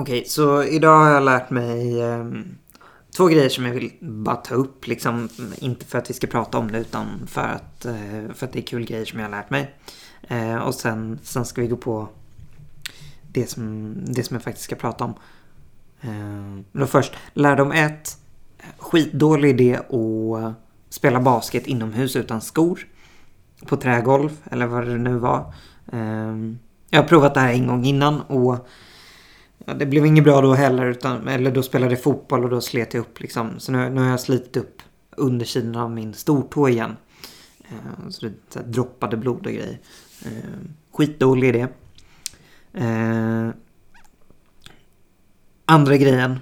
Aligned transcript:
Okej, 0.00 0.24
så 0.26 0.64
idag 0.64 0.98
har 0.98 1.10
jag 1.10 1.22
lärt 1.22 1.50
mig 1.50 2.00
eh, 2.00 2.24
två 3.16 3.26
grejer 3.26 3.48
som 3.48 3.66
jag 3.66 3.74
vill 3.74 3.92
bara 4.00 4.36
ta 4.36 4.54
upp. 4.54 4.86
Liksom, 4.86 5.28
inte 5.58 5.86
för 5.86 5.98
att 5.98 6.10
vi 6.10 6.14
ska 6.14 6.26
prata 6.26 6.58
om 6.58 6.72
det 6.72 6.78
utan 6.78 7.06
för 7.26 7.40
att, 7.40 7.84
eh, 7.84 8.34
för 8.34 8.46
att 8.46 8.52
det 8.52 8.58
är 8.58 8.62
kul 8.62 8.84
grejer 8.84 9.04
som 9.04 9.18
jag 9.18 9.26
har 9.26 9.30
lärt 9.30 9.50
mig. 9.50 9.74
Eh, 10.28 10.56
och 10.56 10.74
sen, 10.74 11.18
sen 11.22 11.44
ska 11.44 11.60
vi 11.60 11.66
gå 11.66 11.76
på 11.76 12.08
det 13.32 13.46
som, 13.46 13.94
det 14.06 14.22
som 14.22 14.34
jag 14.34 14.42
faktiskt 14.42 14.64
ska 14.64 14.76
prata 14.76 15.04
om. 15.04 15.14
Ehm, 16.00 16.64
men 16.72 16.80
då 16.80 16.86
först, 16.86 17.12
lärdom 17.32 17.72
1. 17.72 18.18
Eh, 18.58 18.64
skitdålig 18.78 19.50
idé 19.50 19.76
att 19.76 20.54
spela 20.90 21.20
basket 21.20 21.66
inomhus 21.66 22.16
utan 22.16 22.40
skor. 22.40 22.86
På 23.66 23.76
trägolv 23.76 24.30
eller 24.50 24.66
vad 24.66 24.86
det 24.86 24.98
nu 24.98 25.18
var. 25.18 25.54
Eh, 25.92 26.36
jag 26.90 27.02
har 27.02 27.08
provat 27.08 27.34
det 27.34 27.40
här 27.40 27.52
en 27.52 27.66
gång 27.66 27.84
innan 27.84 28.20
och 28.20 28.68
ja, 29.64 29.74
det 29.74 29.86
blev 29.86 30.06
inget 30.06 30.24
bra 30.24 30.40
då 30.40 30.54
heller. 30.54 30.86
Utan, 30.86 31.28
eller 31.28 31.50
då 31.50 31.62
spelade 31.62 31.92
jag 31.92 32.02
fotboll 32.02 32.44
och 32.44 32.50
då 32.50 32.60
slet 32.60 32.94
jag 32.94 33.00
upp 33.00 33.20
liksom. 33.20 33.60
Så 33.60 33.72
nu, 33.72 33.90
nu 33.90 34.00
har 34.00 34.08
jag 34.08 34.20
slitit 34.20 34.56
upp 34.56 34.82
undersidan 35.16 35.76
av 35.76 35.90
min 35.90 36.14
stortå 36.14 36.68
igen. 36.68 36.96
Eh, 37.64 38.08
så 38.08 38.26
det 38.26 38.32
så 38.48 38.58
här, 38.58 38.66
droppade 38.66 39.16
blod 39.16 39.46
och 39.46 39.52
grejer. 39.52 39.78
Eh, 40.24 40.30
skitdålig 40.92 41.48
idé. 41.48 41.66
Eh, 42.72 43.48
andra 45.64 45.96
grejen. 45.96 46.38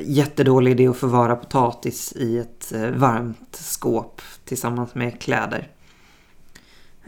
Jättedålig 0.00 0.70
idé 0.70 0.88
att 0.88 0.96
förvara 0.96 1.36
potatis 1.36 2.12
i 2.16 2.38
ett 2.38 2.72
eh, 2.72 2.90
varmt 2.90 3.56
skåp 3.56 4.22
tillsammans 4.44 4.94
med 4.94 5.20
kläder. 5.20 5.68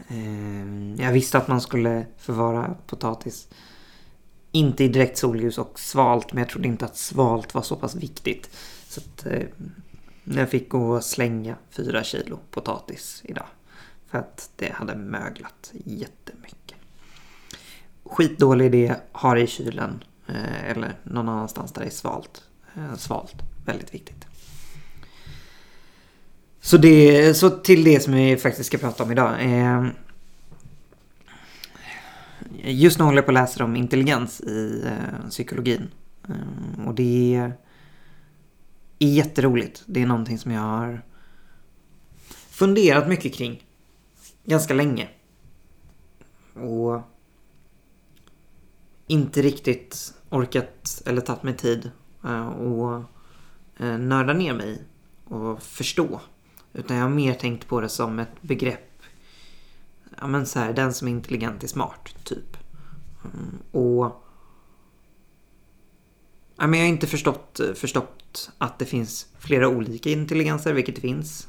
Eh, 0.07 1.03
jag 1.03 1.11
visste 1.11 1.37
att 1.37 1.47
man 1.47 1.61
skulle 1.61 2.05
förvara 2.17 2.75
potatis 2.87 3.47
inte 4.55 4.83
i 4.83 4.87
direkt 4.87 5.17
solljus 5.17 5.57
och 5.57 5.79
svalt, 5.79 6.33
men 6.33 6.41
jag 6.41 6.49
trodde 6.49 6.67
inte 6.67 6.85
att 6.85 6.97
svalt 6.97 7.53
var 7.53 7.61
så 7.61 7.75
pass 7.75 7.95
viktigt. 7.95 8.49
Så 8.87 9.01
att, 9.01 9.25
eh, 9.25 9.41
jag 10.23 10.49
fick 10.49 10.69
gå 10.69 10.95
och 10.95 11.03
slänga 11.03 11.55
fyra 11.69 12.03
kilo 12.03 12.39
potatis 12.51 13.21
idag. 13.25 13.45
För 14.09 14.17
att 14.17 14.49
det 14.55 14.71
hade 14.73 14.95
möglat 14.95 15.71
jättemycket. 15.73 16.77
Skitdålig 18.03 18.65
idé, 18.65 18.95
ha 19.11 19.33
det 19.33 19.41
i 19.41 19.47
kylen. 19.47 20.03
Eh, 20.27 20.69
eller 20.69 20.99
någon 21.03 21.29
annanstans 21.29 21.71
där 21.71 21.81
det 21.81 21.87
är 21.87 21.91
svalt. 21.91 22.43
Eh, 22.75 22.95
svalt, 22.95 23.35
väldigt 23.65 23.93
viktigt. 23.93 24.25
Så, 26.61 26.77
det, 26.77 27.33
så 27.33 27.49
till 27.49 27.83
det 27.83 27.99
som 27.99 28.13
vi 28.13 28.37
faktiskt 28.37 28.67
ska 28.67 28.77
prata 28.77 29.03
om 29.03 29.11
idag. 29.11 29.43
Eh, 29.43 29.87
just 32.63 32.99
nu 32.99 33.05
håller 33.05 33.17
jag 33.17 33.25
på 33.25 33.31
att 33.31 33.33
läsa 33.33 33.63
om 33.63 33.75
intelligens 33.75 34.41
i 34.41 34.83
eh, 34.85 35.29
psykologin. 35.29 35.89
Eh, 36.29 36.87
och 36.87 36.95
det 36.95 37.35
är, 37.35 37.57
är 38.99 39.07
jätteroligt. 39.07 39.83
Det 39.85 40.01
är 40.01 40.05
någonting 40.05 40.37
som 40.37 40.51
jag 40.51 40.61
har 40.61 41.01
funderat 42.49 43.07
mycket 43.07 43.33
kring. 43.33 43.63
Ganska 44.43 44.73
länge. 44.73 45.09
Och 46.53 47.01
inte 49.07 49.41
riktigt 49.41 50.13
orkat 50.29 51.01
eller 51.05 51.21
tagit 51.21 51.43
mig 51.43 51.57
tid 51.57 51.91
eh, 52.23 52.47
och 52.47 53.03
eh, 53.77 53.97
nörda 53.97 54.33
ner 54.33 54.53
mig 54.53 54.81
och 55.23 55.63
förstå. 55.63 56.21
Utan 56.73 56.97
jag 56.97 57.03
har 57.03 57.09
mer 57.09 57.33
tänkt 57.33 57.67
på 57.67 57.81
det 57.81 57.89
som 57.89 58.19
ett 58.19 58.41
begrepp 58.41 58.92
ja 60.23 60.27
men 60.27 60.45
så 60.45 60.59
här, 60.59 60.73
den 60.73 60.93
som 60.93 61.07
är 61.07 61.11
intelligent 61.11 61.63
är 61.63 61.67
smart, 61.67 62.15
typ. 62.23 62.57
Mm, 63.23 63.57
och... 63.71 64.23
Ja, 66.57 66.67
men 66.67 66.79
jag 66.79 66.85
har 66.85 66.89
inte 66.89 67.07
förstått, 67.07 67.59
förstått 67.75 68.51
att 68.57 68.79
det 68.79 68.85
finns 68.85 69.27
flera 69.39 69.67
olika 69.67 70.09
intelligenser, 70.09 70.73
vilket 70.73 70.95
det 70.95 71.01
finns. 71.01 71.47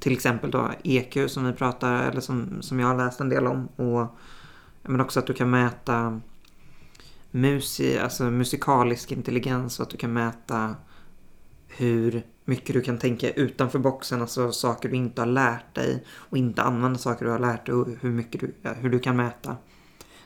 Till 0.00 0.12
exempel 0.12 0.50
då 0.50 0.70
EQ 0.84 1.30
som 1.30 1.46
vi 1.46 1.52
pratar, 1.52 2.10
eller 2.10 2.20
som, 2.20 2.62
som 2.62 2.80
jag 2.80 2.86
har 2.86 2.96
läst 2.96 3.20
en 3.20 3.28
del 3.28 3.46
om. 3.46 3.66
Och 3.66 4.16
men 4.82 5.00
också 5.00 5.20
att 5.20 5.26
du 5.26 5.34
kan 5.34 5.50
mäta 5.50 6.20
musi, 7.30 7.98
alltså 7.98 8.24
musikalisk 8.24 9.12
intelligens 9.12 9.78
och 9.78 9.82
att 9.82 9.90
du 9.90 9.96
kan 9.96 10.12
mäta 10.12 10.74
hur 11.76 12.22
mycket 12.44 12.74
du 12.74 12.80
kan 12.80 12.98
tänka 12.98 13.30
utanför 13.30 13.78
boxen, 13.78 14.20
alltså 14.20 14.52
saker 14.52 14.88
du 14.88 14.96
inte 14.96 15.20
har 15.20 15.26
lärt 15.26 15.74
dig 15.74 16.04
och 16.08 16.38
inte 16.38 16.62
använda 16.62 16.98
saker 16.98 17.24
du 17.24 17.30
har 17.30 17.38
lärt 17.38 17.66
dig 17.66 17.74
och 17.74 17.88
hur, 18.00 18.10
mycket 18.10 18.40
du, 18.40 18.54
hur 18.80 18.90
du 18.90 18.98
kan 18.98 19.16
mäta 19.16 19.56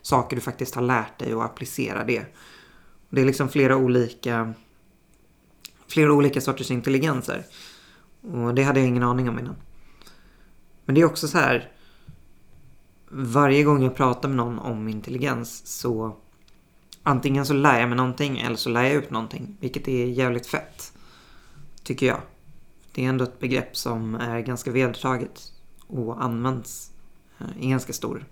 saker 0.03 0.37
du 0.37 0.43
faktiskt 0.43 0.75
har 0.75 0.83
lärt 0.83 1.19
dig 1.19 1.35
och 1.35 1.45
applicera 1.45 2.05
det. 2.05 2.25
Det 3.09 3.21
är 3.21 3.25
liksom 3.25 3.49
flera 3.49 3.77
olika 3.77 4.55
flera 5.87 6.13
olika 6.13 6.41
sorters 6.41 6.71
intelligenser. 6.71 7.45
Och 8.21 8.55
det 8.55 8.63
hade 8.63 8.81
jag 8.81 8.89
ingen 8.89 9.03
aning 9.03 9.29
om 9.29 9.39
innan. 9.39 9.57
Men 10.85 10.95
det 10.95 11.01
är 11.01 11.05
också 11.05 11.29
så 11.29 11.39
här 11.39 11.73
varje 13.11 13.63
gång 13.63 13.83
jag 13.83 13.97
pratar 13.97 14.29
med 14.29 14.37
någon 14.37 14.59
om 14.59 14.89
intelligens 14.89 15.67
så 15.67 16.17
antingen 17.03 17.47
så 17.47 17.55
lär 17.55 17.81
jag 17.81 17.89
mig 17.89 17.97
någonting 17.97 18.39
eller 18.41 18.57
så 18.57 18.71
lär 18.71 18.83
jag 18.83 18.93
ut 18.93 19.11
någonting, 19.11 19.57
vilket 19.61 19.89
är 19.89 20.07
jävligt 20.07 20.47
fett. 20.47 20.90
Tycker 21.83 22.07
jag. 22.07 22.21
Det 22.93 23.05
är 23.05 23.09
ändå 23.09 23.25
ett 23.25 23.39
begrepp 23.39 23.77
som 23.77 24.15
är 24.15 24.41
ganska 24.41 24.71
vedertaget 24.71 25.53
och 25.87 26.25
används 26.25 26.93
eh, 27.39 27.47
i 27.67 27.71
ganska 27.71 27.93
stor 27.93 28.25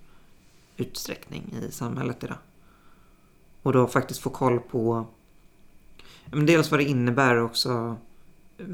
utsträckning 0.77 1.55
i 1.63 1.73
samhället 1.73 2.25
idag. 2.25 2.39
Och 3.63 3.73
då 3.73 3.87
faktiskt 3.87 4.21
få 4.21 4.31
koll 4.31 4.61
på 4.61 5.07
dels 6.31 6.71
vad 6.71 6.81
det 6.81 6.85
innebär 6.85 7.37
och 7.37 7.45
också 7.45 7.97
eh, 8.59 8.67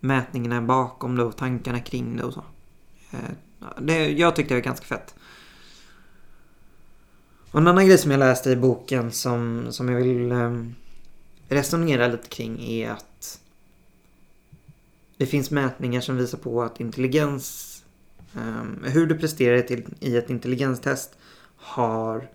mätningarna 0.00 0.62
bakom 0.62 1.16
det 1.16 1.24
och 1.24 1.36
tankarna 1.36 1.80
kring 1.80 2.16
det 2.16 2.22
och 2.22 2.32
så. 2.32 2.44
Eh, 3.10 3.70
det, 3.80 4.12
jag 4.12 4.36
tyckte 4.36 4.54
det 4.54 4.60
var 4.60 4.64
ganska 4.64 4.86
fett. 4.86 5.14
Och 7.50 7.60
en 7.60 7.68
annan 7.68 7.86
grej 7.86 7.98
som 7.98 8.10
jag 8.10 8.18
läste 8.18 8.50
i 8.50 8.56
boken 8.56 9.12
som, 9.12 9.66
som 9.70 9.88
jag 9.88 10.00
vill 10.00 10.32
resonera 11.48 12.08
lite 12.08 12.28
kring 12.28 12.62
är 12.62 12.90
att 12.90 13.40
det 15.16 15.26
finns 15.26 15.50
mätningar 15.50 16.00
som 16.00 16.16
visar 16.16 16.38
på 16.38 16.62
att 16.62 16.80
intelligens, 16.80 17.72
um, 18.34 18.84
hur 18.86 19.06
du 19.06 19.18
presterar 19.18 19.62
till, 19.62 19.84
i 20.00 20.16
ett 20.16 20.30
intelligenstest 20.30 21.18
har 21.56 22.30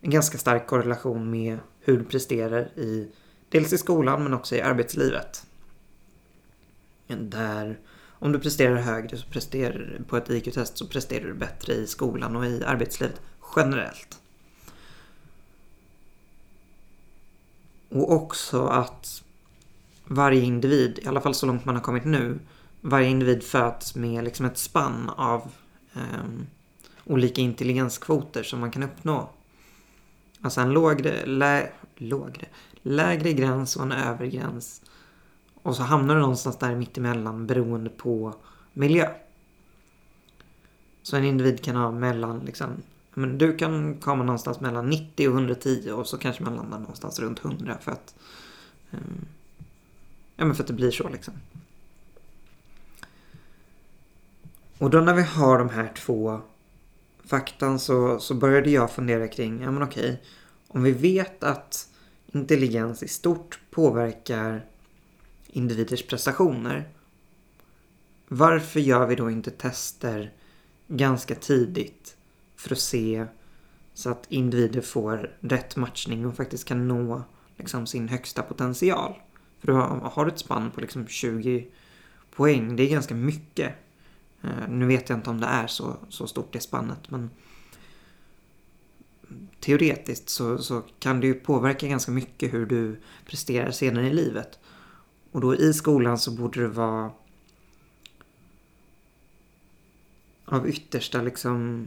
en 0.00 0.10
ganska 0.10 0.38
stark 0.38 0.66
korrelation 0.66 1.30
med 1.30 1.58
hur 1.80 1.98
du 1.98 2.04
presterar 2.04 2.78
i 2.78 3.08
dels 3.48 3.72
i 3.72 3.78
skolan 3.78 4.22
men 4.22 4.34
också 4.34 4.56
i 4.56 4.60
arbetslivet. 4.60 5.46
Där 7.06 7.78
om 8.20 8.32
du 8.32 8.38
presterar 8.38 8.76
högre 8.76 9.16
så 9.16 9.28
presterar, 9.28 10.00
på 10.08 10.16
ett 10.16 10.30
IQ-test 10.30 10.78
så 10.78 10.86
presterar 10.86 11.24
du 11.24 11.34
bättre 11.34 11.72
i 11.72 11.86
skolan 11.86 12.36
och 12.36 12.46
i 12.46 12.64
arbetslivet 12.64 13.20
generellt. 13.56 14.18
Och 17.88 18.12
också 18.12 18.66
att 18.66 19.22
varje 20.04 20.40
individ, 20.40 20.98
i 21.02 21.06
alla 21.06 21.20
fall 21.20 21.34
så 21.34 21.46
långt 21.46 21.64
man 21.64 21.74
har 21.74 21.82
kommit 21.82 22.04
nu, 22.04 22.38
varje 22.80 23.08
individ 23.08 23.42
föds 23.42 23.94
med 23.94 24.24
liksom 24.24 24.46
ett 24.46 24.58
spann 24.58 25.10
av 25.16 25.52
eh, 25.94 26.24
olika 27.04 27.40
intelligenskvoter 27.40 28.42
som 28.42 28.60
man 28.60 28.70
kan 28.70 28.82
uppnå. 28.82 29.30
Alltså 30.40 30.60
en 30.60 30.70
lågre, 30.70 31.26
lä, 31.26 31.70
lågre, 31.96 32.46
lägre 32.82 33.32
gräns 33.32 33.76
och 33.76 33.82
en 33.82 33.92
övre 33.92 34.28
gräns. 34.28 34.82
Och 35.62 35.76
så 35.76 35.82
hamnar 35.82 36.14
du 36.14 36.20
någonstans 36.20 36.58
där 36.58 36.74
mittemellan 36.74 37.46
beroende 37.46 37.90
på 37.90 38.34
miljö. 38.72 39.10
Så 41.02 41.16
en 41.16 41.24
individ 41.24 41.64
kan 41.64 41.76
ha 41.76 41.90
mellan 41.90 42.40
liksom 42.40 42.68
men 43.18 43.38
du 43.38 43.56
kan 43.56 43.94
komma 43.94 44.24
någonstans 44.24 44.60
mellan 44.60 44.90
90 44.90 45.28
och 45.28 45.34
110 45.34 45.90
och 45.90 46.06
så 46.06 46.18
kanske 46.18 46.42
man 46.42 46.56
landar 46.56 46.78
någonstans 46.78 47.18
runt 47.18 47.44
100 47.44 47.78
för 47.80 47.92
att 47.92 48.14
um, 48.90 49.26
Ja 50.40 50.44
men 50.44 50.54
för 50.54 50.62
att 50.62 50.66
det 50.66 50.72
blir 50.72 50.90
så 50.90 51.08
liksom. 51.08 51.34
Och 54.78 54.90
då 54.90 55.00
när 55.00 55.14
vi 55.14 55.22
har 55.22 55.58
de 55.58 55.68
här 55.68 55.92
två 55.96 56.40
faktan 57.24 57.78
så, 57.78 58.20
så 58.20 58.34
började 58.34 58.70
jag 58.70 58.90
fundera 58.90 59.28
kring, 59.28 59.62
ja 59.62 59.70
men 59.70 59.82
okej, 59.82 60.22
om 60.68 60.82
vi 60.82 60.92
vet 60.92 61.44
att 61.44 61.88
intelligens 62.26 63.02
i 63.02 63.08
stort 63.08 63.60
påverkar 63.70 64.64
individers 65.46 66.06
prestationer. 66.06 66.88
Varför 68.28 68.80
gör 68.80 69.06
vi 69.06 69.14
då 69.14 69.30
inte 69.30 69.50
tester 69.50 70.32
ganska 70.86 71.34
tidigt 71.34 72.16
för 72.58 72.72
att 72.72 72.78
se 72.78 73.26
så 73.94 74.10
att 74.10 74.26
individer 74.28 74.80
får 74.80 75.36
rätt 75.40 75.76
matchning 75.76 76.26
och 76.26 76.36
faktiskt 76.36 76.64
kan 76.64 76.88
nå 76.88 77.22
liksom, 77.56 77.86
sin 77.86 78.08
högsta 78.08 78.42
potential. 78.42 79.14
För 79.60 79.66
du 79.66 79.72
har, 79.72 80.10
har 80.12 80.24
du 80.24 80.30
ett 80.30 80.38
spann 80.38 80.70
på 80.70 80.80
liksom 80.80 81.06
20 81.06 81.66
poäng, 82.30 82.76
det 82.76 82.82
är 82.82 82.90
ganska 82.90 83.14
mycket. 83.14 83.74
Uh, 84.44 84.68
nu 84.68 84.86
vet 84.86 85.08
jag 85.08 85.18
inte 85.18 85.30
om 85.30 85.40
det 85.40 85.46
är 85.46 85.66
så, 85.66 85.96
så 86.08 86.26
stort 86.26 86.52
det 86.52 86.60
spannet 86.60 87.10
men 87.10 87.30
teoretiskt 89.60 90.28
så, 90.28 90.58
så 90.58 90.82
kan 90.98 91.20
det 91.20 91.26
ju 91.26 91.34
påverka 91.34 91.88
ganska 91.88 92.12
mycket 92.12 92.54
hur 92.54 92.66
du 92.66 93.00
presterar 93.26 93.70
senare 93.70 94.06
i 94.06 94.14
livet. 94.14 94.58
Och 95.32 95.40
då 95.40 95.54
i 95.54 95.72
skolan 95.72 96.18
så 96.18 96.30
borde 96.30 96.60
det 96.60 96.68
vara 96.68 97.10
av 100.44 100.68
yttersta 100.68 101.22
liksom 101.22 101.86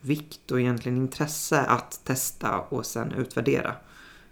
vikt 0.00 0.50
och 0.50 0.60
egentligen 0.60 0.98
intresse 0.98 1.60
att 1.60 2.00
testa 2.04 2.58
och 2.58 2.86
sen 2.86 3.12
utvärdera. 3.12 3.74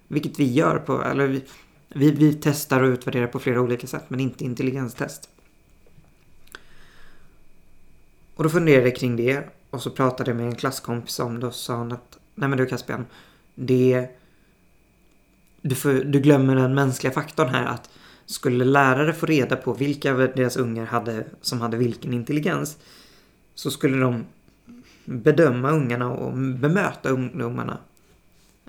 Vilket 0.09 0.39
vi 0.39 0.53
gör 0.53 0.79
på, 0.79 1.03
eller 1.03 1.27
vi, 1.27 1.45
vi, 1.89 2.11
vi 2.11 2.35
testar 2.35 2.83
och 2.83 2.89
utvärderar 2.89 3.27
på 3.27 3.39
flera 3.39 3.61
olika 3.61 3.87
sätt 3.87 4.05
men 4.09 4.21
inte 4.21 4.45
intelligenstest. 4.45 5.29
Och 8.35 8.45
då 8.45 8.51
funderade 8.51 8.89
jag 8.89 8.97
kring 8.97 9.17
det 9.17 9.49
och 9.71 9.83
så 9.83 9.91
pratade 9.91 10.31
jag 10.31 10.37
med 10.37 10.47
en 10.47 10.55
klasskompis 10.55 11.19
om 11.19 11.41
det 11.41 11.47
och 11.47 11.55
sa 11.55 11.77
hon 11.77 11.93
att 11.93 12.19
nej 12.35 12.49
men 12.49 12.59
du 12.59 12.67
Caspian, 12.67 13.07
det 13.55 14.09
du, 15.63 15.75
får, 15.75 15.93
du 15.93 16.21
glömmer 16.21 16.57
den 16.57 16.75
mänskliga 16.75 17.13
faktorn 17.13 17.49
här 17.49 17.67
att 17.67 17.91
skulle 18.27 18.65
lärare 18.65 19.13
få 19.13 19.27
reda 19.27 19.57
på 19.57 19.73
vilka 19.73 20.13
av 20.13 20.19
deras 20.19 20.57
ungar 20.57 20.87
hade, 20.87 21.27
som 21.41 21.61
hade 21.61 21.77
vilken 21.77 22.15
intelligens 22.15 22.79
så 23.55 23.71
skulle 23.71 23.97
de 23.97 24.25
bedöma 25.09 25.71
ungarna 25.71 26.11
och 26.11 26.33
bemöta 26.33 27.09
ungdomarna 27.09 27.79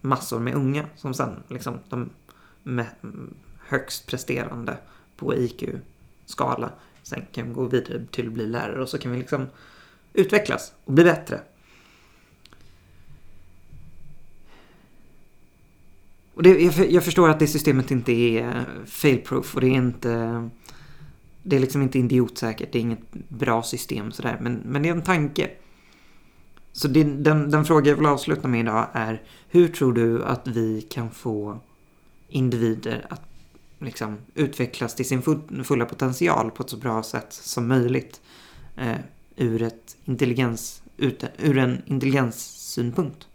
massor 0.00 0.40
med 0.40 0.54
unga 0.54 0.86
som 0.96 1.14
sen 1.14 1.42
liksom 1.48 1.78
de 1.88 2.10
högst 3.58 4.06
presterande 4.06 4.76
på 5.16 5.34
IQ-skala 5.34 6.70
sen 7.02 7.26
kan 7.32 7.52
gå 7.52 7.64
vidare 7.64 8.06
till 8.10 8.26
att 8.26 8.32
bli 8.32 8.46
lärare 8.46 8.82
och 8.82 8.88
så 8.88 8.98
kan 8.98 9.12
vi 9.12 9.18
liksom 9.18 9.46
utvecklas 10.12 10.72
och 10.84 10.92
bli 10.92 11.04
bättre. 11.04 11.40
Och 16.34 16.42
det, 16.42 16.60
jag, 16.60 16.90
jag, 16.90 17.04
förstår 17.04 17.28
att 17.28 17.38
det 17.38 17.46
systemet 17.46 17.90
inte 17.90 18.12
är 18.12 18.64
failproof 18.86 19.54
och 19.54 19.60
det 19.60 19.66
är 19.66 19.74
inte... 19.74 20.48
Det 21.42 21.56
är 21.56 21.60
liksom 21.60 21.82
inte 21.82 21.98
idiotsäkert, 21.98 22.72
det 22.72 22.78
är 22.78 22.80
inget 22.80 23.12
bra 23.28 23.62
system 23.62 24.12
sådär, 24.12 24.38
men, 24.40 24.54
men 24.54 24.82
det 24.82 24.88
är 24.88 24.92
en 24.92 25.02
tanke. 25.02 25.50
Så 26.72 26.88
det, 26.88 27.04
den, 27.04 27.50
den 27.50 27.64
fråga 27.64 27.90
jag 27.90 27.96
vill 27.96 28.06
avsluta 28.06 28.48
med 28.48 28.60
idag 28.60 28.86
är 28.92 29.22
hur 29.48 29.68
tror 29.68 29.92
du 29.92 30.24
att 30.24 30.48
vi 30.48 30.82
kan 30.82 31.10
få 31.10 31.60
individer 32.28 33.06
att 33.10 33.22
liksom 33.78 34.18
utvecklas 34.34 34.94
till 34.94 35.08
sin 35.08 35.22
fulla 35.64 35.84
potential 35.84 36.50
på 36.50 36.62
ett 36.62 36.70
så 36.70 36.76
bra 36.76 37.02
sätt 37.02 37.32
som 37.32 37.68
möjligt 37.68 38.20
eh, 38.76 38.96
ur, 39.36 39.62
ett 39.62 39.96
intelligens, 40.04 40.82
ur, 40.96 41.16
ur 41.38 41.58
en 41.58 41.82
intelligenssynpunkt? 41.86 43.28